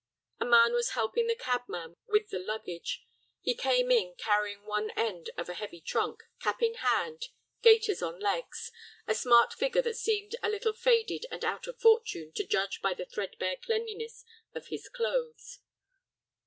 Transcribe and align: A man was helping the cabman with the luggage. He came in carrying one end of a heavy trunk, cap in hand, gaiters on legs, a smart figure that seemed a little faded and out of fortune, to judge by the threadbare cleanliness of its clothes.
A 0.39 0.45
man 0.45 0.73
was 0.73 0.93
helping 0.97 1.27
the 1.27 1.35
cabman 1.35 1.95
with 2.07 2.29
the 2.31 2.39
luggage. 2.39 3.05
He 3.39 3.53
came 3.53 3.91
in 3.91 4.15
carrying 4.15 4.65
one 4.65 4.89
end 4.97 5.29
of 5.37 5.47
a 5.47 5.53
heavy 5.53 5.79
trunk, 5.79 6.23
cap 6.39 6.63
in 6.63 6.73
hand, 6.73 7.27
gaiters 7.61 8.01
on 8.01 8.19
legs, 8.19 8.71
a 9.05 9.13
smart 9.13 9.53
figure 9.53 9.83
that 9.83 9.95
seemed 9.97 10.35
a 10.41 10.49
little 10.49 10.73
faded 10.73 11.27
and 11.29 11.45
out 11.45 11.67
of 11.67 11.79
fortune, 11.79 12.31
to 12.33 12.43
judge 12.43 12.81
by 12.81 12.95
the 12.95 13.05
threadbare 13.05 13.57
cleanliness 13.63 14.25
of 14.55 14.65
its 14.71 14.89
clothes. 14.89 15.59